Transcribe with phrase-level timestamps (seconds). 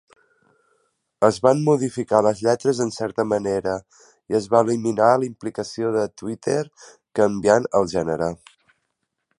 [1.27, 3.75] Es van modificar les lletres en certa manera
[4.35, 6.61] i es va eliminar la implicació de Tweeter
[7.21, 8.35] canviant el gènere.